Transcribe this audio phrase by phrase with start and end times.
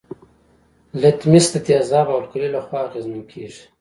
[1.01, 3.61] لتمس د تیزاب او القلي له خوا اغیزمن کیږي.